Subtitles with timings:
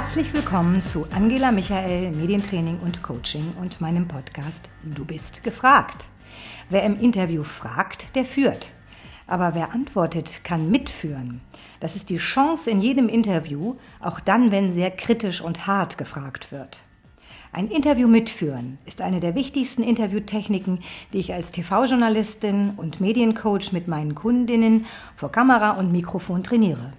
[0.00, 6.06] Herzlich willkommen zu Angela Michael, Medientraining und Coaching und meinem Podcast Du bist gefragt.
[6.70, 8.70] Wer im Interview fragt, der führt.
[9.26, 11.42] Aber wer antwortet, kann mitführen.
[11.80, 16.50] Das ist die Chance in jedem Interview, auch dann, wenn sehr kritisch und hart gefragt
[16.50, 16.80] wird.
[17.52, 23.86] Ein Interview mitführen ist eine der wichtigsten Interviewtechniken, die ich als TV-Journalistin und Mediencoach mit
[23.86, 26.94] meinen Kundinnen vor Kamera und Mikrofon trainiere.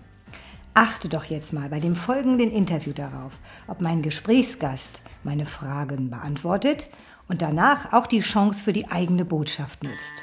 [0.74, 3.34] Achte doch jetzt mal bei dem folgenden Interview darauf,
[3.68, 6.88] ob mein Gesprächsgast meine Fragen beantwortet
[7.28, 10.14] und danach auch die Chance für die eigene Botschaft nutzt.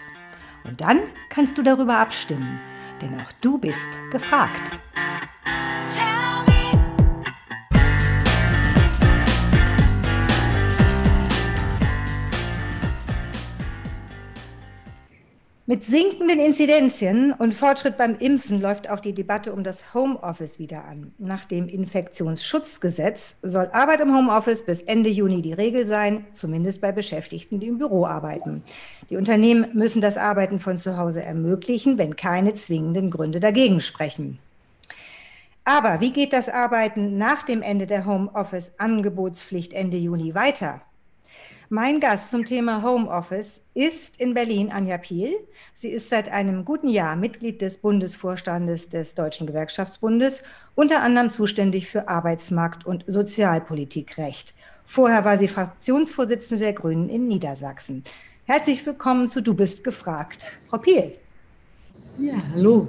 [0.64, 2.60] Und dann kannst du darüber abstimmen,
[3.02, 4.78] denn auch du bist gefragt.
[15.70, 20.86] Mit sinkenden Inzidenzien und Fortschritt beim Impfen läuft auch die Debatte um das Homeoffice wieder
[20.86, 21.12] an.
[21.18, 26.90] Nach dem Infektionsschutzgesetz soll Arbeit im Homeoffice bis Ende Juni die Regel sein, zumindest bei
[26.90, 28.62] Beschäftigten, die im Büro arbeiten.
[29.10, 34.38] Die Unternehmen müssen das Arbeiten von zu Hause ermöglichen, wenn keine zwingenden Gründe dagegen sprechen.
[35.64, 40.80] Aber wie geht das Arbeiten nach dem Ende der Homeoffice-Angebotspflicht Ende Juni weiter?
[41.70, 45.36] Mein Gast zum Thema Homeoffice ist in Berlin Anja Piel.
[45.74, 50.42] Sie ist seit einem guten Jahr Mitglied des Bundesvorstandes des Deutschen Gewerkschaftsbundes,
[50.74, 54.54] unter anderem zuständig für Arbeitsmarkt- und Sozialpolitikrecht.
[54.86, 58.02] Vorher war sie Fraktionsvorsitzende der Grünen in Niedersachsen.
[58.46, 60.58] Herzlich willkommen zu Du bist gefragt.
[60.70, 61.16] Frau Piel.
[62.16, 62.88] Ja, hallo.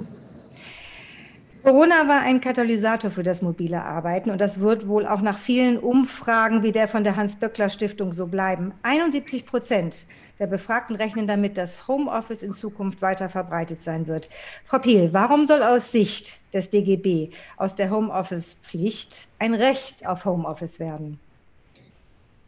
[1.70, 5.78] Corona war ein Katalysator für das mobile Arbeiten und das wird wohl auch nach vielen
[5.78, 8.72] Umfragen wie der von der Hans-Böckler-Stiftung so bleiben.
[8.82, 10.06] 71 Prozent
[10.40, 14.28] der Befragten rechnen damit, dass Homeoffice in Zukunft weiter verbreitet sein wird.
[14.64, 20.80] Frau Piel, warum soll aus Sicht des DGB aus der Homeoffice-Pflicht ein Recht auf Homeoffice
[20.80, 21.20] werden?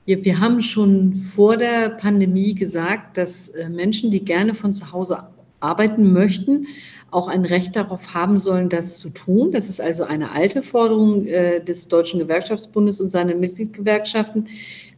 [0.05, 5.23] Wir, haben schon vor der Pandemie gesagt, dass äh, Menschen, die gerne von zu Hause
[5.63, 6.67] arbeiten möchten,
[7.11, 9.53] auch ein Recht darauf haben sollen, das zu tun.
[9.53, 14.49] Das ist also eine alte Forderung äh, des Deutschen Gewerkschaftsbundes und seiner Mitgliedgewerkschaften.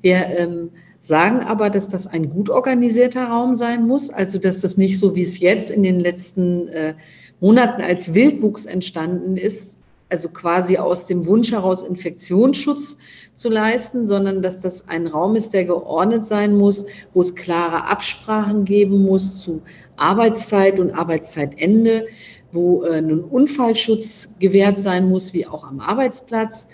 [0.01, 0.71] Wir ähm,
[1.01, 5.15] sagen aber, dass das ein gut organisierter Raum sein muss, also dass das nicht so,
[5.15, 6.95] wie es jetzt in den letzten äh,
[7.41, 12.99] Monaten als Wildwuchs entstanden ist, also quasi aus dem Wunsch heraus Infektionsschutz
[13.35, 17.85] zu leisten, sondern dass das ein Raum ist, der geordnet sein muss, wo es klare
[17.85, 19.63] Absprachen geben muss zu
[19.97, 22.07] Arbeitszeit und Arbeitszeitende,
[22.53, 26.69] wo äh, nun Unfallschutz gewährt sein muss, wie auch am Arbeitsplatz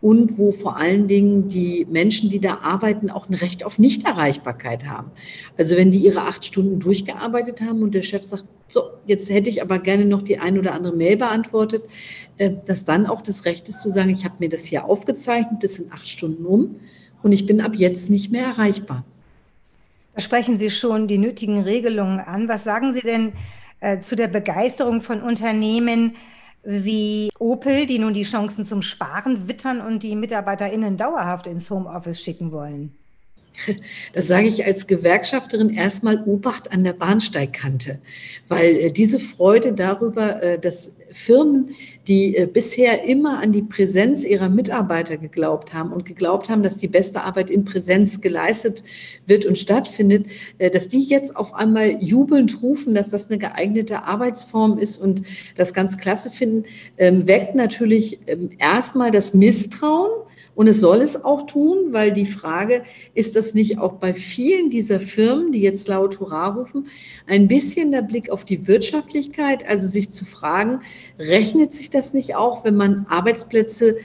[0.00, 4.86] und wo vor allen Dingen die Menschen, die da arbeiten, auch ein Recht auf Nichterreichbarkeit
[4.86, 5.10] haben.
[5.56, 9.48] Also wenn die ihre acht Stunden durchgearbeitet haben und der Chef sagt, so, jetzt hätte
[9.48, 11.84] ich aber gerne noch die ein oder andere Mail beantwortet,
[12.38, 15.62] äh, dass dann auch das Recht ist zu sagen, ich habe mir das hier aufgezeichnet,
[15.62, 16.76] das sind acht Stunden um
[17.22, 19.04] und ich bin ab jetzt nicht mehr erreichbar.
[20.16, 22.48] Da sprechen Sie schon die nötigen Regelungen an.
[22.48, 23.34] Was sagen Sie denn
[23.80, 26.16] äh, zu der Begeisterung von Unternehmen
[26.62, 32.18] wie Opel, die nun die Chancen zum Sparen wittern und die MitarbeiterInnen dauerhaft ins Homeoffice
[32.18, 32.96] schicken wollen?
[34.12, 37.98] Das sage ich als Gewerkschafterin erstmal Obacht an der Bahnsteigkante,
[38.48, 41.70] weil äh, diese Freude darüber, äh, dass Firmen,
[42.08, 46.76] die äh, bisher immer an die Präsenz ihrer Mitarbeiter geglaubt haben und geglaubt haben, dass
[46.76, 48.82] die beste Arbeit in Präsenz geleistet
[49.26, 50.26] wird und stattfindet,
[50.72, 55.22] dass die jetzt auf einmal jubelnd rufen, dass das eine geeignete Arbeitsform ist und
[55.56, 56.64] das ganz klasse finden,
[56.98, 60.25] ähm, weckt natürlich ähm, erstmal das Misstrauen
[60.56, 62.82] und es soll es auch tun, weil die Frage,
[63.14, 66.88] ist das nicht auch bei vielen dieser Firmen, die jetzt laut Hurra rufen,
[67.26, 70.80] ein bisschen der Blick auf die Wirtschaftlichkeit, also sich zu fragen,
[71.18, 73.96] rechnet sich das nicht auch, wenn man Arbeitsplätze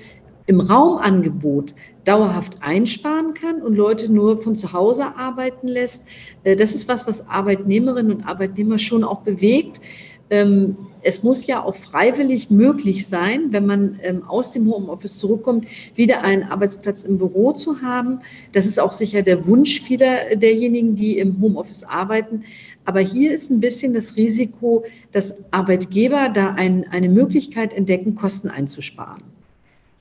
[0.46, 1.74] im Raumangebot
[2.04, 6.06] dauerhaft einsparen kann und Leute nur von zu Hause arbeiten lässt.
[6.44, 9.80] Äh, das ist was, was Arbeitnehmerinnen und Arbeitnehmer schon auch bewegt.
[11.04, 15.66] Es muss ja auch freiwillig möglich sein, wenn man ähm, aus dem Homeoffice zurückkommt,
[15.96, 18.20] wieder einen Arbeitsplatz im Büro zu haben.
[18.52, 22.44] Das ist auch sicher der Wunsch vieler derjenigen, die im Homeoffice arbeiten.
[22.86, 28.50] Aber hier ist ein bisschen das Risiko, dass Arbeitgeber da ein, eine Möglichkeit entdecken, Kosten
[28.50, 29.24] einzusparen.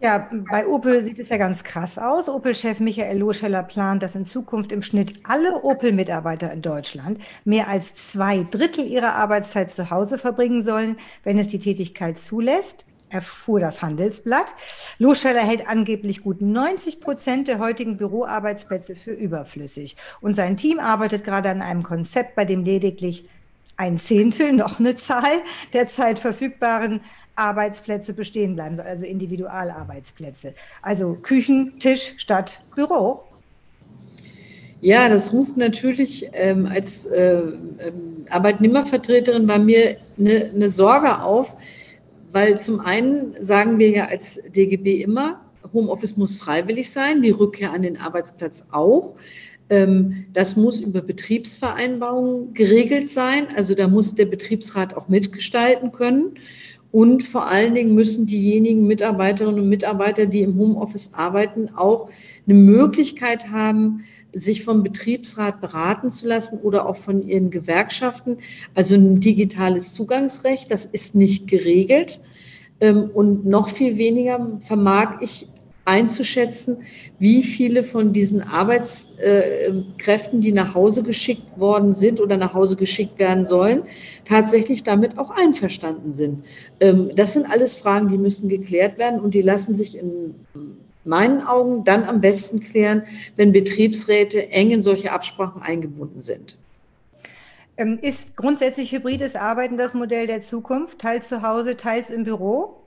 [0.02, 2.31] Ja, bei Opel sieht es ja ganz krass aus.
[2.31, 7.94] Opel-Chef Michael Loscheller plant, dass in Zukunft im Schnitt alle Opel-Mitarbeiter in Deutschland mehr als
[7.94, 13.82] zwei Drittel ihrer Arbeitszeit zu Hause verbringen sollen, wenn es die Tätigkeit zulässt erfuhr das
[13.82, 14.55] Handelsblatt.
[14.99, 19.97] Loscheller hält angeblich gut 90 Prozent der heutigen Büroarbeitsplätze für überflüssig.
[20.20, 23.29] Und sein Team arbeitet gerade an einem Konzept, bei dem lediglich
[23.76, 25.43] ein Zehntel, noch eine Zahl,
[25.73, 27.00] der Zeit verfügbaren
[27.40, 30.54] Arbeitsplätze bestehen bleiben sollen, also Individualarbeitsplätze.
[30.82, 33.25] Also Küchentisch statt Büro.
[34.82, 41.56] Ja, das ruft natürlich ähm, als äh, ähm, Arbeitnehmervertreterin bei mir eine, eine Sorge auf,
[42.32, 45.40] weil zum einen sagen wir ja als DGB immer,
[45.72, 49.14] Homeoffice muss freiwillig sein, die Rückkehr an den Arbeitsplatz auch.
[49.69, 53.48] Ähm, das muss über Betriebsvereinbarungen geregelt sein.
[53.56, 56.34] Also da muss der Betriebsrat auch mitgestalten können.
[56.92, 62.08] Und vor allen Dingen müssen diejenigen Mitarbeiterinnen und Mitarbeiter, die im Homeoffice arbeiten, auch
[62.46, 68.38] eine Möglichkeit haben, sich vom Betriebsrat beraten zu lassen oder auch von ihren Gewerkschaften.
[68.75, 72.20] Also ein digitales Zugangsrecht, das ist nicht geregelt.
[72.81, 75.48] Ähm, und noch viel weniger vermag ich
[75.90, 76.78] einzuschätzen,
[77.19, 83.19] wie viele von diesen Arbeitskräften, die nach Hause geschickt worden sind oder nach Hause geschickt
[83.19, 83.82] werden sollen,
[84.25, 86.44] tatsächlich damit auch einverstanden sind.
[86.78, 90.34] Ähm, das sind alles Fragen, die müssen geklärt werden und die lassen sich in
[91.04, 93.02] meinen Augen dann am besten klären,
[93.37, 96.56] wenn Betriebsräte eng in solche Absprachen eingebunden sind.
[97.76, 102.80] Ähm, ist grundsätzlich hybrides Arbeiten das Modell der Zukunft, teils zu Hause, teils im Büro?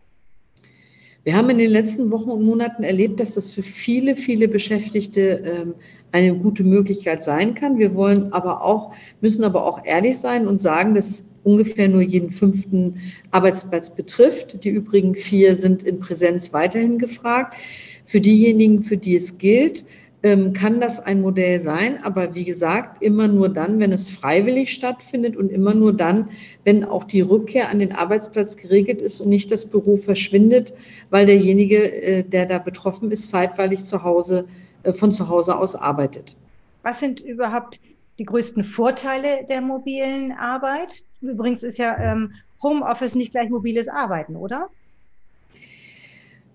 [1.24, 5.22] Wir haben in den letzten Wochen und Monaten erlebt, dass das für viele, viele Beschäftigte
[5.46, 5.74] ähm,
[6.12, 7.80] eine gute Möglichkeit sein kann.
[7.80, 12.02] Wir wollen aber auch, müssen aber auch ehrlich sein und sagen, dass es ungefähr nur
[12.02, 13.00] jeden fünften
[13.32, 14.66] Arbeitsplatz betrifft.
[14.66, 17.56] Die übrigen vier sind in Präsenz weiterhin gefragt.
[18.04, 19.86] Für diejenigen, für die es gilt,
[20.24, 25.36] kann das ein Modell sein, aber wie gesagt, immer nur dann, wenn es freiwillig stattfindet
[25.36, 26.30] und immer nur dann,
[26.64, 30.74] wenn auch die Rückkehr an den Arbeitsplatz geregelt ist und nicht das Büro verschwindet,
[31.10, 34.46] weil derjenige, äh, der da betroffen ist, zeitweilig zu Hause,
[34.84, 36.38] äh, von zu Hause aus arbeitet.
[36.84, 37.82] Was sind überhaupt
[38.18, 41.04] die größten Vorteile der mobilen Arbeit?
[41.20, 42.32] Übrigens ist ja ähm,
[42.62, 44.70] Homeoffice nicht gleich mobiles Arbeiten, oder?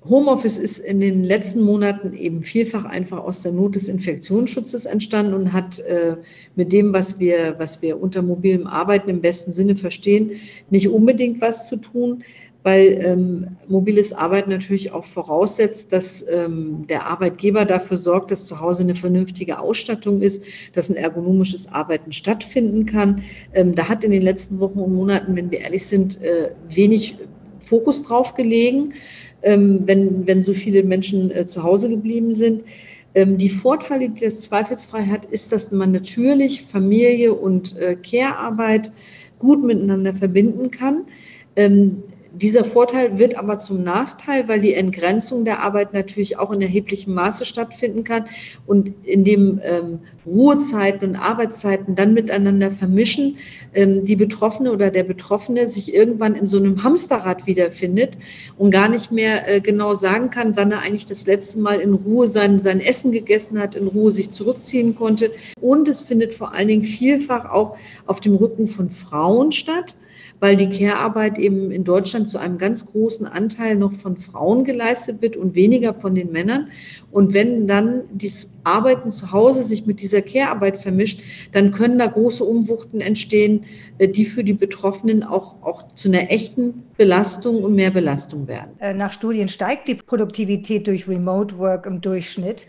[0.04, 5.34] Homeoffice ist in den letzten Monaten eben vielfach einfach aus der Not des Infektionsschutzes entstanden
[5.34, 6.16] und hat äh,
[6.54, 10.32] mit dem, was wir, was wir unter mobilem Arbeiten im besten Sinne verstehen,
[10.70, 12.22] nicht unbedingt was zu tun,
[12.62, 18.60] weil ähm, mobiles Arbeiten natürlich auch voraussetzt, dass ähm, der Arbeitgeber dafür sorgt, dass zu
[18.60, 23.22] Hause eine vernünftige Ausstattung ist, dass ein ergonomisches Arbeiten stattfinden kann.
[23.52, 27.16] Ähm, da hat in den letzten Wochen und Monaten, wenn wir ehrlich sind, äh, wenig
[27.60, 28.92] Fokus drauf gelegen
[29.42, 32.64] ähm, wenn, wenn so viele Menschen äh, zu Hause geblieben sind.
[33.14, 38.92] Ähm, die Vorteile, die das zweifelsfrei hat, ist, dass man natürlich Familie und äh, Care-Arbeit
[39.38, 41.04] gut miteinander verbinden kann.
[41.56, 42.02] Ähm,
[42.32, 47.14] dieser Vorteil wird aber zum Nachteil, weil die Entgrenzung der Arbeit natürlich auch in erheblichem
[47.14, 48.24] Maße stattfinden kann
[48.66, 53.36] und indem ähm, Ruhezeiten und Arbeitszeiten dann miteinander vermischen,
[53.74, 58.18] ähm, die Betroffene oder der Betroffene sich irgendwann in so einem Hamsterrad wiederfindet
[58.56, 61.94] und gar nicht mehr äh, genau sagen kann, wann er eigentlich das letzte Mal in
[61.94, 65.32] Ruhe sein, sein Essen gegessen hat, in Ruhe sich zurückziehen konnte.
[65.60, 67.76] Und es findet vor allen Dingen vielfach auch
[68.06, 69.96] auf dem Rücken von Frauen statt
[70.40, 75.20] weil die Care-Arbeit eben in Deutschland zu einem ganz großen Anteil noch von Frauen geleistet
[75.22, 76.68] wird und weniger von den Männern.
[77.10, 81.20] Und wenn dann das Arbeiten zu Hause sich mit dieser Care-Arbeit vermischt,
[81.52, 83.64] dann können da große Umwuchten entstehen,
[83.98, 88.70] äh, die für die Betroffenen auch, auch zu einer echten Belastung und mehr Belastung werden.
[88.78, 92.66] Äh, nach Studien steigt die Produktivität durch Remote Work im Durchschnitt.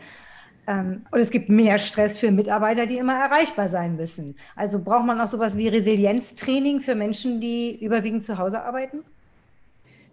[0.69, 4.35] Ähm, und es gibt mehr Stress für Mitarbeiter, die immer erreichbar sein müssen.
[4.55, 8.99] Also braucht man auch sowas wie Resilienztraining für Menschen, die überwiegend zu Hause arbeiten?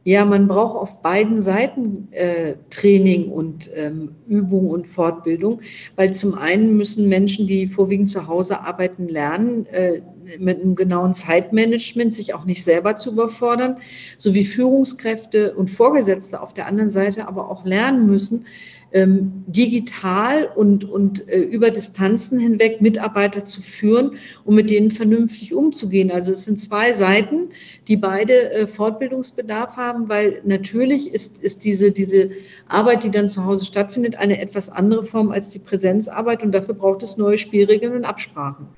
[0.04, 5.60] Ja, man braucht auf beiden Seiten äh, Training und ähm, Übung und Fortbildung,
[5.96, 10.02] weil zum einen müssen Menschen, die vorwiegend zu Hause arbeiten, lernen, äh,
[10.38, 13.78] mit einem genauen Zeitmanagement sich auch nicht selber zu überfordern,
[14.16, 18.46] sowie Führungskräfte und Vorgesetzte auf der anderen Seite aber auch lernen müssen,
[18.93, 24.12] ähm, digital und, und äh, über Distanzen hinweg Mitarbeiter zu führen
[24.45, 26.11] und mit denen vernünftig umzugehen.
[26.11, 27.50] Also es sind zwei Seiten,
[27.88, 32.31] die beide äh, Fortbildungsbedarf haben, weil natürlich ist, ist diese, diese
[32.69, 36.75] Arbeit, die dann zu Hause stattfindet, eine etwas andere Form als die Präsenzarbeit und dafür
[36.75, 38.69] braucht es neue Spielregeln und Absprachen.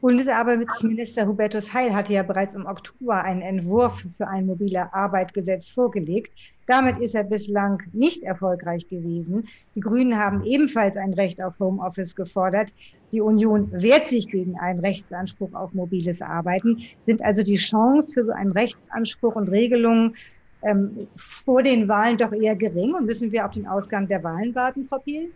[0.00, 6.32] Bundesarbeitsminister Hubertus Heil hatte ja bereits im Oktober einen Entwurf für ein mobile Arbeitgesetz vorgelegt.
[6.66, 9.46] Damit ist er bislang nicht erfolgreich gewesen.
[9.74, 12.72] Die Grünen haben ebenfalls ein Recht auf Homeoffice gefordert.
[13.12, 16.78] Die Union wehrt sich gegen einen Rechtsanspruch auf mobiles Arbeiten.
[17.02, 20.16] Sind also die Chance für so einen Rechtsanspruch und Regelungen
[20.62, 22.94] ähm, vor den Wahlen doch eher gering?
[22.94, 25.30] Und müssen wir auf den Ausgang der Wahlen warten, Frau Piel?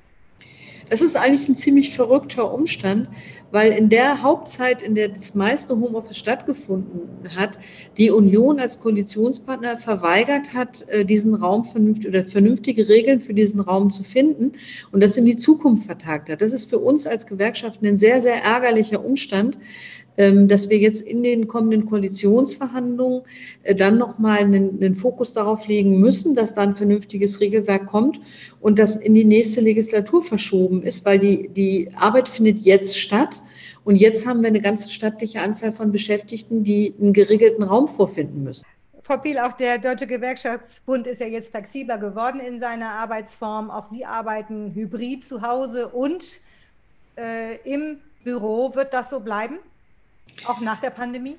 [0.91, 3.09] Das ist eigentlich ein ziemlich verrückter Umstand,
[3.50, 7.59] weil in der Hauptzeit, in der das meiste Homeoffice stattgefunden hat,
[7.97, 13.61] die Union als Koalitionspartner verweigert hat, äh, diesen Raum vernünftig oder vernünftige Regeln für diesen
[13.61, 14.53] Raum zu finden
[14.91, 16.43] und das in die Zukunft vertagt hat.
[16.43, 19.57] Das ist für uns als Gewerkschaften ein sehr, sehr ärgerlicher Umstand,
[20.16, 23.23] dass wir jetzt in den kommenden Koalitionsverhandlungen
[23.62, 28.21] äh, dann nochmal einen, einen Fokus darauf legen müssen, dass da ein vernünftiges Regelwerk kommt
[28.61, 33.42] und das in die nächste Legislatur verschoben ist, weil die, die Arbeit findet jetzt statt.
[33.83, 38.42] Und jetzt haben wir eine ganze stattliche Anzahl von Beschäftigten, die einen geregelten Raum vorfinden
[38.44, 38.64] müssen.
[39.02, 43.71] Frau Piel, auch der Deutsche Gewerkschaftsbund ist ja jetzt flexibler geworden in seiner Arbeitsform.
[43.71, 46.40] Auch Sie arbeiten hybrid zu Hause und
[47.18, 48.75] äh, im Büro.
[48.75, 49.59] Wird das so bleiben?
[50.47, 51.37] Auch nach der Pandemie?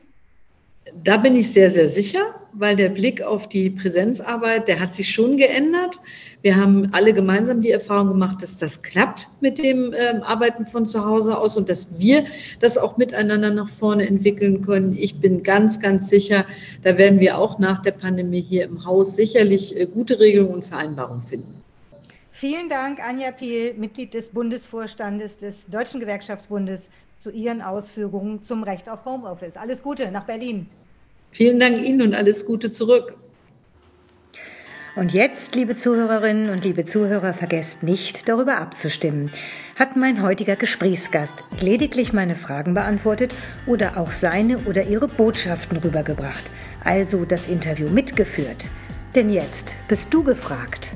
[1.03, 5.09] Da bin ich sehr, sehr sicher, weil der Blick auf die Präsenzarbeit, der hat sich
[5.09, 5.99] schon geändert.
[6.43, 10.85] Wir haben alle gemeinsam die Erfahrung gemacht, dass das klappt mit dem ähm, Arbeiten von
[10.85, 12.25] zu Hause aus und dass wir
[12.59, 14.95] das auch miteinander nach vorne entwickeln können.
[14.95, 16.45] Ich bin ganz, ganz sicher,
[16.83, 20.65] da werden wir auch nach der Pandemie hier im Haus sicherlich äh, gute Regelungen und
[20.65, 21.63] Vereinbarungen finden.
[22.31, 28.89] Vielen Dank, Anja Piel, Mitglied des Bundesvorstandes des Deutschen Gewerkschaftsbundes zu Ihren Ausführungen zum Recht
[28.89, 29.57] auf Homeoffice.
[29.57, 30.67] Alles Gute nach Berlin.
[31.31, 33.17] Vielen Dank Ihnen und alles Gute zurück.
[34.95, 39.29] Und jetzt, liebe Zuhörerinnen und liebe Zuhörer, vergesst nicht, darüber abzustimmen.
[39.75, 43.35] Hat mein heutiger Gesprächsgast lediglich meine Fragen beantwortet
[43.67, 46.45] oder auch seine oder ihre Botschaften rübergebracht,
[46.85, 48.69] also das Interview mitgeführt?
[49.15, 50.95] Denn jetzt bist du gefragt.